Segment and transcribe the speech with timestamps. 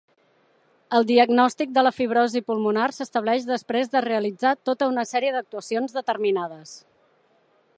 [0.99, 6.73] El diagnòstic de la fibrosi pulmonar s'estableix després de realitzar tota una sèrie d'actuacions determinades.